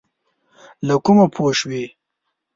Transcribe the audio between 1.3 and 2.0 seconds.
پوه شوې؟